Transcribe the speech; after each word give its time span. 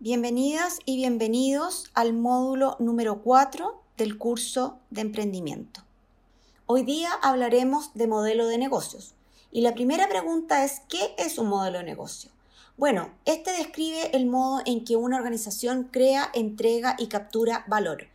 Bienvenidas 0.00 0.78
y 0.84 0.94
bienvenidos 0.94 1.90
al 1.92 2.12
módulo 2.12 2.76
número 2.78 3.20
4 3.20 3.82
del 3.96 4.16
curso 4.16 4.78
de 4.90 5.00
emprendimiento. 5.00 5.82
Hoy 6.66 6.84
día 6.84 7.10
hablaremos 7.20 7.92
de 7.94 8.06
modelo 8.06 8.46
de 8.46 8.58
negocios 8.58 9.16
y 9.50 9.62
la 9.62 9.74
primera 9.74 10.08
pregunta 10.08 10.64
es 10.64 10.82
¿qué 10.88 11.16
es 11.18 11.36
un 11.36 11.48
modelo 11.48 11.78
de 11.78 11.84
negocio? 11.84 12.30
Bueno, 12.76 13.10
este 13.24 13.50
describe 13.50 14.16
el 14.16 14.26
modo 14.26 14.62
en 14.66 14.84
que 14.84 14.94
una 14.94 15.16
organización 15.16 15.88
crea, 15.90 16.30
entrega 16.32 16.94
y 16.96 17.08
captura 17.08 17.64
valor. 17.66 18.06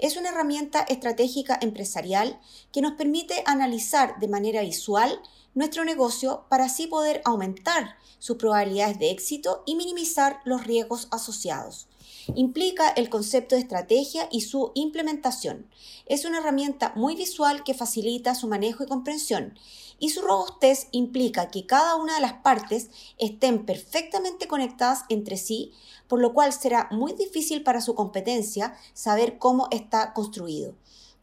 Es 0.00 0.16
una 0.16 0.30
herramienta 0.30 0.80
estratégica 0.88 1.58
empresarial 1.60 2.40
que 2.72 2.80
nos 2.80 2.92
permite 2.92 3.42
analizar 3.44 4.18
de 4.20 4.28
manera 4.28 4.62
visual 4.62 5.20
nuestro 5.56 5.84
negocio 5.84 6.44
para 6.48 6.66
así 6.66 6.86
poder 6.86 7.22
aumentar 7.24 7.96
sus 8.18 8.36
probabilidades 8.36 8.98
de 8.98 9.10
éxito 9.10 9.62
y 9.66 9.74
minimizar 9.74 10.40
los 10.44 10.64
riesgos 10.64 11.08
asociados. 11.10 11.88
Implica 12.34 12.90
el 12.90 13.08
concepto 13.08 13.54
de 13.54 13.62
estrategia 13.62 14.28
y 14.30 14.42
su 14.42 14.72
implementación. 14.74 15.66
Es 16.04 16.24
una 16.24 16.38
herramienta 16.38 16.92
muy 16.94 17.16
visual 17.16 17.64
que 17.64 17.72
facilita 17.72 18.34
su 18.34 18.48
manejo 18.48 18.84
y 18.84 18.86
comprensión. 18.86 19.58
Y 19.98 20.10
su 20.10 20.20
robustez 20.20 20.88
implica 20.92 21.48
que 21.48 21.64
cada 21.64 21.96
una 21.96 22.16
de 22.16 22.20
las 22.20 22.34
partes 22.34 22.90
estén 23.16 23.64
perfectamente 23.64 24.48
conectadas 24.48 25.04
entre 25.08 25.38
sí, 25.38 25.72
por 26.06 26.20
lo 26.20 26.34
cual 26.34 26.52
será 26.52 26.88
muy 26.90 27.14
difícil 27.14 27.62
para 27.62 27.80
su 27.80 27.94
competencia 27.94 28.76
saber 28.92 29.38
cómo 29.38 29.68
está 29.70 30.12
construido. 30.12 30.74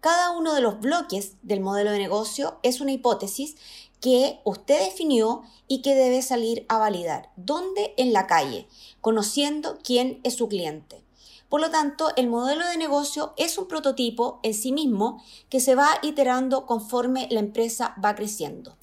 Cada 0.00 0.30
uno 0.30 0.54
de 0.54 0.62
los 0.62 0.80
bloques 0.80 1.34
del 1.42 1.60
modelo 1.60 1.90
de 1.90 1.98
negocio 1.98 2.58
es 2.62 2.80
una 2.80 2.92
hipótesis 2.92 3.56
que 4.00 4.40
usted 4.44 4.78
definió 4.84 5.42
y 5.68 5.82
que 5.82 5.94
debe 5.94 6.22
salir 6.22 6.64
a 6.68 6.78
validar. 6.78 7.30
¿Dónde? 7.36 7.94
En 7.96 8.12
la 8.12 8.26
calle, 8.26 8.66
conociendo 9.00 9.78
quién 9.82 10.20
es 10.24 10.34
su 10.34 10.48
cliente. 10.48 11.02
Por 11.48 11.60
lo 11.60 11.70
tanto, 11.70 12.10
el 12.16 12.28
modelo 12.28 12.66
de 12.66 12.76
negocio 12.76 13.34
es 13.36 13.58
un 13.58 13.66
prototipo 13.66 14.40
en 14.42 14.54
sí 14.54 14.72
mismo 14.72 15.22
que 15.48 15.60
se 15.60 15.74
va 15.74 15.98
iterando 16.02 16.64
conforme 16.64 17.28
la 17.30 17.40
empresa 17.40 17.94
va 18.02 18.14
creciendo. 18.14 18.76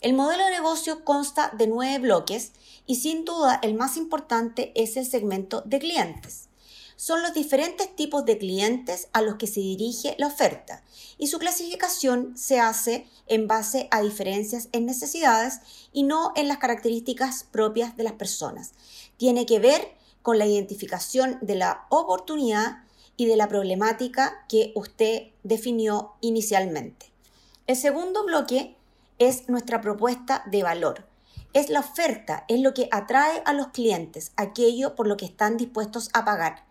El 0.00 0.14
modelo 0.14 0.44
de 0.44 0.50
negocio 0.50 1.04
consta 1.04 1.50
de 1.56 1.66
nueve 1.66 1.98
bloques 2.00 2.52
y 2.86 2.96
sin 2.96 3.24
duda 3.24 3.58
el 3.62 3.74
más 3.74 3.96
importante 3.96 4.72
es 4.74 4.96
el 4.96 5.06
segmento 5.06 5.62
de 5.64 5.78
clientes 5.78 6.48
son 7.04 7.20
los 7.20 7.34
diferentes 7.34 7.94
tipos 7.94 8.24
de 8.24 8.38
clientes 8.38 9.08
a 9.12 9.20
los 9.20 9.34
que 9.34 9.46
se 9.46 9.60
dirige 9.60 10.14
la 10.16 10.28
oferta 10.28 10.82
y 11.18 11.26
su 11.26 11.38
clasificación 11.38 12.34
se 12.34 12.60
hace 12.60 13.06
en 13.26 13.46
base 13.46 13.88
a 13.90 14.00
diferencias 14.00 14.70
en 14.72 14.86
necesidades 14.86 15.60
y 15.92 16.04
no 16.04 16.32
en 16.34 16.48
las 16.48 16.56
características 16.56 17.44
propias 17.52 17.94
de 17.98 18.04
las 18.04 18.14
personas. 18.14 18.72
Tiene 19.18 19.44
que 19.44 19.58
ver 19.58 19.86
con 20.22 20.38
la 20.38 20.46
identificación 20.46 21.36
de 21.42 21.56
la 21.56 21.84
oportunidad 21.90 22.78
y 23.18 23.26
de 23.26 23.36
la 23.36 23.48
problemática 23.48 24.46
que 24.48 24.72
usted 24.74 25.24
definió 25.42 26.14
inicialmente. 26.22 27.12
El 27.66 27.76
segundo 27.76 28.24
bloque 28.24 28.78
es 29.18 29.50
nuestra 29.50 29.82
propuesta 29.82 30.42
de 30.50 30.62
valor. 30.62 31.06
Es 31.52 31.68
la 31.68 31.80
oferta, 31.80 32.46
es 32.48 32.60
lo 32.60 32.72
que 32.72 32.88
atrae 32.90 33.42
a 33.44 33.52
los 33.52 33.68
clientes, 33.68 34.32
aquello 34.36 34.94
por 34.94 35.06
lo 35.06 35.18
que 35.18 35.26
están 35.26 35.58
dispuestos 35.58 36.08
a 36.14 36.24
pagar 36.24 36.63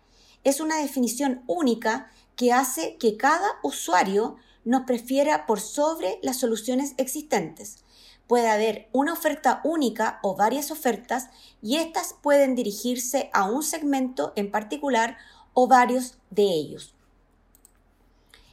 es 0.44 0.60
una 0.60 0.78
definición 0.78 1.42
única 1.46 2.10
que 2.36 2.52
hace 2.52 2.96
que 2.98 3.16
cada 3.16 3.48
usuario 3.62 4.36
nos 4.64 4.82
prefiera 4.82 5.46
por 5.46 5.60
sobre 5.60 6.18
las 6.22 6.38
soluciones 6.38 6.94
existentes. 6.96 7.84
Puede 8.26 8.48
haber 8.48 8.88
una 8.92 9.12
oferta 9.12 9.60
única 9.64 10.18
o 10.22 10.34
varias 10.36 10.70
ofertas 10.70 11.28
y 11.60 11.76
estas 11.76 12.14
pueden 12.22 12.54
dirigirse 12.54 13.28
a 13.32 13.44
un 13.50 13.62
segmento 13.62 14.32
en 14.36 14.50
particular 14.50 15.18
o 15.52 15.68
varios 15.68 16.18
de 16.30 16.44
ellos. 16.44 16.93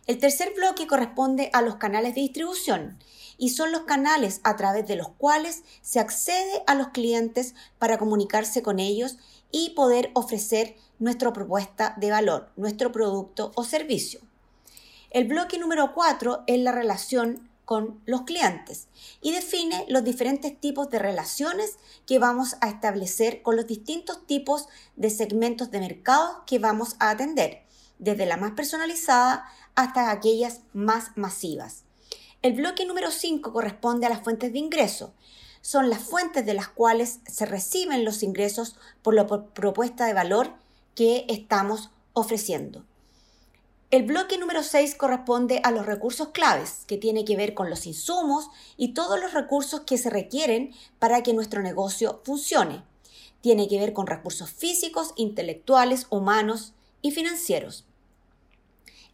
El 0.08 0.18
tercer 0.18 0.54
bloque 0.56 0.88
corresponde 0.88 1.50
a 1.54 1.62
los 1.62 1.76
canales 1.76 2.16
de 2.16 2.22
distribución 2.22 2.98
y 3.38 3.50
son 3.50 3.72
los 3.72 3.82
canales 3.82 4.42
a 4.44 4.56
través 4.56 4.88
de 4.88 4.96
los 4.96 5.10
cuales 5.10 5.64
se 5.82 6.00
accede 6.00 6.64
a 6.68 6.76
los 6.76 6.90
clientes 6.90 7.54
para 7.78 7.98
comunicarse 7.98 8.64
con 8.64 8.80
ellos 8.80 9.18
y 9.52 9.72
poder 9.72 10.12
ofrecer 10.14 10.76
nuestra 11.00 11.34
propuesta 11.34 11.96
de 11.98 12.12
valor, 12.12 12.52
nuestro 12.56 12.92
producto 12.92 13.52
o 13.56 13.64
servicio. 13.64 14.22
El 15.12 15.28
bloque 15.28 15.60
número 15.60 15.94
4 15.94 16.44
es 16.48 16.60
la 16.60 16.72
relación 16.72 17.50
con 17.66 18.02
los 18.06 18.24
clientes 18.24 18.88
y 19.22 19.32
define 19.32 19.86
los 19.88 20.04
diferentes 20.04 20.60
tipos 20.60 20.90
de 20.90 21.00
relaciones 21.00 21.78
que 22.06 22.20
vamos 22.20 22.56
a 22.60 22.70
establecer 22.70 23.42
con 23.42 23.56
los 23.56 23.68
distintos 23.68 24.26
tipos 24.26 24.68
de 24.96 25.10
segmentos 25.10 25.72
de 25.72 25.80
mercado 25.80 26.44
que 26.46 26.60
vamos 26.60 26.96
a 27.00 27.12
atender, 27.12 27.64
desde 27.98 28.26
la 28.26 28.38
más 28.38 28.52
personalizada 28.52 29.46
hasta 29.76 30.12
aquellas 30.12 30.62
más 30.74 31.12
masivas. 31.16 31.84
El 32.42 32.54
bloque 32.54 32.86
número 32.86 33.12
5 33.12 33.54
corresponde 33.54 34.08
a 34.08 34.10
las 34.10 34.24
fuentes 34.24 34.52
de 34.52 34.60
ingreso. 34.60 35.14
Son 35.62 35.90
las 35.90 36.00
fuentes 36.00 36.46
de 36.46 36.56
las 36.56 36.68
cuales 36.68 37.20
se 37.28 37.46
reciben 37.46 38.04
los 38.04 38.24
ingresos 38.24 38.78
por 39.04 39.14
la 39.14 39.28
propuesta 39.28 40.06
de 40.06 40.14
valor 40.14 40.54
que 40.96 41.26
estamos 41.30 41.92
ofreciendo. 42.14 42.84
El 43.92 44.04
bloque 44.04 44.38
número 44.38 44.64
6 44.64 44.96
corresponde 44.96 45.60
a 45.64 45.72
los 45.72 45.86
recursos 45.86 46.30
claves, 46.30 46.86
que 46.88 46.98
tiene 46.98 47.26
que 47.26 47.36
ver 47.36 47.54
con 47.54 47.70
los 47.70 47.86
insumos 47.86 48.48
y 48.78 48.94
todos 48.94 49.20
los 49.20 49.34
recursos 49.34 49.82
que 49.82 49.98
se 49.98 50.10
requieren 50.10 50.74
para 50.98 51.24
que 51.24 51.34
nuestro 51.34 51.62
negocio 51.62 52.22
funcione. 52.24 52.84
Tiene 53.42 53.68
que 53.68 53.80
ver 53.80 53.92
con 53.92 54.08
recursos 54.08 54.50
físicos, 54.50 55.14
intelectuales, 55.18 56.08
humanos 56.10 56.74
y 57.02 57.12
financieros. 57.12 57.86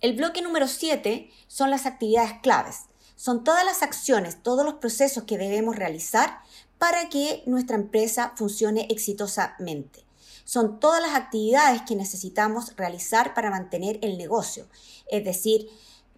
El 0.02 0.16
bloque 0.16 0.42
número 0.42 0.68
7 0.68 1.32
son 1.48 1.72
las 1.72 1.86
actividades 1.86 2.34
claves. 2.42 2.86
Son 3.16 3.44
todas 3.44 3.66
las 3.66 3.82
acciones, 3.82 4.44
todos 4.44 4.64
los 4.64 4.76
procesos 4.76 5.24
que 5.24 5.38
debemos 5.38 5.76
realizar 5.76 6.42
para 6.78 7.10
que 7.10 7.44
nuestra 7.48 7.76
empresa 7.76 8.34
funcione 8.36 8.88
exitosamente 8.90 10.08
son 10.48 10.80
todas 10.80 11.02
las 11.02 11.14
actividades 11.14 11.82
que 11.82 11.98
necesitamos 11.98 12.74
realizar 12.78 13.34
para 13.34 13.50
mantener 13.50 14.00
el 14.02 14.18
negocio, 14.18 14.66
es 15.12 15.26
decir, 15.26 15.70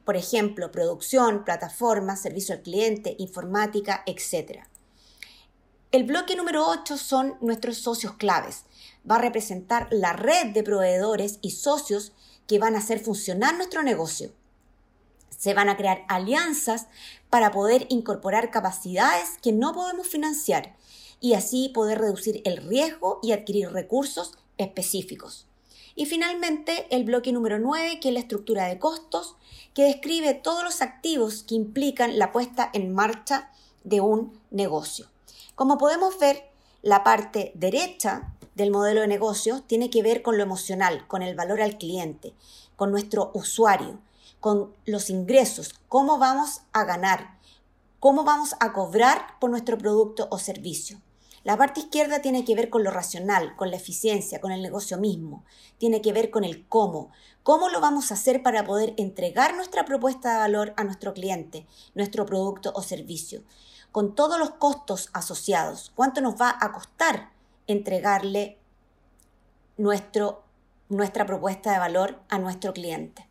por 0.06 0.16
ejemplo, 0.16 0.72
producción, 0.72 1.44
plataforma, 1.44 2.16
servicio 2.16 2.54
al 2.54 2.62
cliente, 2.62 3.16
informática, 3.18 4.04
etc. 4.06 4.66
El 5.92 6.04
bloque 6.04 6.36
número 6.36 6.68
8 6.68 6.96
son 6.96 7.38
nuestros 7.42 7.80
socios 7.80 8.14
claves. 8.14 8.66
Va 9.10 9.16
a 9.16 9.22
representar 9.22 9.88
la 9.90 10.14
red 10.14 10.54
de 10.54 10.62
proveedores 10.62 11.40
y 11.42 11.50
socios 11.50 12.12
que 12.50 12.58
van 12.58 12.76
a 12.76 12.80
hacer 12.80 13.00
funcionar 13.00 13.56
nuestro 13.56 13.84
negocio. 13.84 14.32
Se 15.30 15.54
van 15.54 15.70
a 15.70 15.78
crear 15.78 16.04
alianzas 16.08 16.88
para 17.30 17.52
poder 17.52 17.86
incorporar 17.90 18.50
capacidades 18.50 19.38
que 19.44 19.52
no 19.52 19.72
podemos 19.72 20.08
financiar 20.08 20.76
y 21.22 21.36
así 21.36 21.70
poder 21.70 22.00
reducir 22.00 22.42
el 22.46 22.58
riesgo 22.58 23.20
y 23.22 23.34
adquirir 23.34 23.70
recursos 23.72 24.34
específicos. 24.58 25.46
Y 25.94 26.08
finalmente 26.08 26.88
el 26.90 27.04
bloque 27.04 27.32
número 27.32 27.60
9, 27.60 28.00
que 28.00 28.08
es 28.08 28.14
la 28.16 28.22
estructura 28.22 28.66
de 28.66 28.80
costos, 28.80 29.36
que 29.76 29.84
describe 29.84 30.34
todos 30.34 30.64
los 30.64 30.82
activos 30.82 31.44
que 31.44 31.54
implican 31.54 32.18
la 32.18 32.32
puesta 32.32 32.72
en 32.74 32.92
marcha 32.96 33.52
de 33.84 34.02
un 34.02 34.40
negocio. 34.50 35.06
Como 35.54 35.78
podemos 35.78 36.18
ver, 36.18 36.49
la 36.82 37.04
parte 37.04 37.52
derecha 37.56 38.34
del 38.56 38.72
modelo 38.72 39.02
de 39.02 39.08
negocio 39.08 39.62
tiene 39.68 39.90
que 39.90 40.02
ver 40.02 40.22
con 40.22 40.38
lo 40.38 40.44
emocional, 40.44 41.06
con 41.08 41.22
el 41.22 41.36
valor 41.36 41.62
al 41.62 41.78
cliente, 41.78 42.34
con 42.76 42.92
nuestro 42.92 43.32
usuario, 43.34 44.00
con 44.40 44.74
los 44.86 45.10
ingresos, 45.10 45.74
cómo 45.90 46.18
vamos 46.18 46.62
a 46.72 46.86
ganar, 46.86 47.38
cómo 48.00 48.24
vamos 48.24 48.56
a 48.62 48.72
cobrar 48.72 49.38
por 49.40 49.50
nuestro 49.50 49.78
producto 49.78 50.28
o 50.32 50.40
servicio. 50.40 51.02
La 51.44 51.58
parte 51.58 51.82
izquierda 51.82 52.22
tiene 52.22 52.44
que 52.44 52.56
ver 52.56 52.70
con 52.70 52.84
lo 52.84 52.92
racional, 52.92 53.56
con 53.56 53.72
la 53.72 53.78
eficiencia, 53.78 54.40
con 54.40 54.52
el 54.52 54.62
negocio 54.62 54.98
mismo. 54.98 55.46
Tiene 55.78 56.02
que 56.02 56.12
ver 56.12 56.32
con 56.32 56.44
el 56.44 56.68
cómo. 56.68 57.12
¿Cómo 57.44 57.70
lo 57.70 57.80
vamos 57.80 58.12
a 58.12 58.16
hacer 58.16 58.44
para 58.44 58.66
poder 58.66 58.94
entregar 58.98 59.56
nuestra 59.56 59.86
propuesta 59.86 60.34
de 60.34 60.40
valor 60.40 60.74
a 60.76 60.84
nuestro 60.84 61.14
cliente, 61.14 61.66
nuestro 61.96 62.26
producto 62.26 62.74
o 62.76 62.82
servicio? 62.82 63.44
Con 63.92 64.16
todos 64.16 64.40
los 64.40 64.52
costos 64.52 65.10
asociados. 65.14 65.92
¿Cuánto 65.96 66.22
nos 66.22 66.40
va 66.40 66.56
a 66.60 66.72
costar 66.72 67.32
entregarle 67.68 68.58
nuestro, 69.78 70.44
nuestra 70.90 71.26
propuesta 71.26 71.72
de 71.72 71.80
valor 71.80 72.20
a 72.30 72.38
nuestro 72.38 72.74
cliente? 72.74 73.28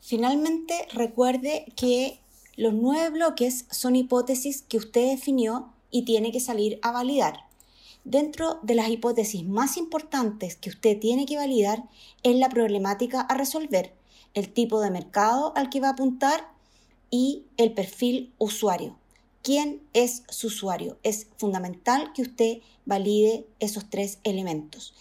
Finalmente, 0.00 0.88
recuerde 0.92 1.72
que 1.76 2.20
los 2.56 2.74
nueve 2.74 3.10
bloques 3.10 3.66
son 3.70 3.96
hipótesis 3.96 4.62
que 4.62 4.78
usted 4.78 5.10
definió 5.10 5.72
y 5.90 6.04
tiene 6.04 6.32
que 6.32 6.40
salir 6.40 6.78
a 6.82 6.90
validar. 6.90 7.44
Dentro 8.04 8.58
de 8.62 8.74
las 8.74 8.88
hipótesis 8.88 9.46
más 9.46 9.76
importantes 9.76 10.56
que 10.56 10.70
usted 10.70 10.98
tiene 10.98 11.26
que 11.26 11.36
validar 11.36 11.84
es 12.22 12.34
la 12.36 12.48
problemática 12.48 13.20
a 13.20 13.34
resolver, 13.34 13.94
el 14.34 14.52
tipo 14.52 14.80
de 14.80 14.90
mercado 14.90 15.52
al 15.54 15.70
que 15.70 15.80
va 15.80 15.88
a 15.88 15.92
apuntar 15.92 16.48
y 17.10 17.44
el 17.56 17.72
perfil 17.72 18.32
usuario. 18.38 18.96
¿Quién 19.42 19.82
es 19.92 20.22
su 20.28 20.48
usuario? 20.48 20.98
Es 21.02 21.26
fundamental 21.36 22.12
que 22.12 22.22
usted 22.22 22.58
valide 22.84 23.46
esos 23.58 23.88
tres 23.88 24.18
elementos. 24.22 24.94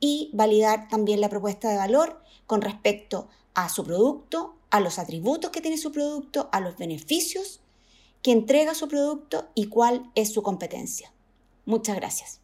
Y 0.00 0.30
validar 0.32 0.88
también 0.88 1.20
la 1.20 1.28
propuesta 1.28 1.70
de 1.70 1.76
valor 1.76 2.20
con 2.46 2.60
respecto 2.60 3.28
a 3.54 3.68
su 3.68 3.84
producto, 3.84 4.56
a 4.70 4.80
los 4.80 4.98
atributos 4.98 5.50
que 5.50 5.60
tiene 5.60 5.78
su 5.78 5.92
producto, 5.92 6.48
a 6.52 6.60
los 6.60 6.76
beneficios 6.76 7.60
que 8.20 8.32
entrega 8.32 8.74
su 8.74 8.88
producto 8.88 9.48
y 9.54 9.66
cuál 9.66 10.10
es 10.14 10.32
su 10.32 10.42
competencia. 10.42 11.12
Muchas 11.66 11.96
gracias. 11.96 12.43